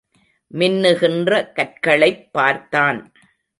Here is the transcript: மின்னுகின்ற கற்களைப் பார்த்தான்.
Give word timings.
மின்னுகின்ற 0.53 1.51
கற்களைப் 1.55 2.29
பார்த்தான். 2.31 3.11